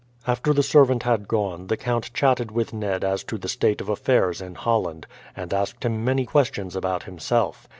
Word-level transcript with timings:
After 0.25 0.51
the 0.51 0.63
servant 0.63 1.03
had 1.03 1.27
gone 1.27 1.67
the 1.67 1.77
count 1.77 2.11
chatted 2.11 2.49
with 2.49 2.73
Ned 2.73 3.03
as 3.03 3.23
to 3.25 3.37
the 3.37 3.47
state 3.47 3.81
of 3.81 3.87
affairs 3.87 4.41
in 4.41 4.55
Holland, 4.55 5.05
and 5.35 5.53
asked 5.53 5.85
him 5.85 6.03
many 6.03 6.25
questions 6.25 6.75
about 6.75 7.03
himself. 7.03 7.69